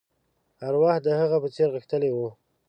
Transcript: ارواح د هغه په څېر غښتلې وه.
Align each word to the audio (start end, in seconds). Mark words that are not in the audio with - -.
ارواح 0.67 0.95
د 1.05 1.07
هغه 1.19 1.37
په 1.43 1.49
څېر 1.55 1.67
غښتلې 1.75 2.11
وه. 2.13 2.29